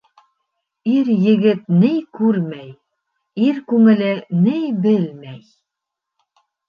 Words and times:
Ир-егет 0.93 1.67
ни 1.83 1.91
күрмәй, 2.19 2.71
ир 3.51 3.63
күңеле 3.73 4.11
ни 4.47 4.57
белмәй. 4.87 5.39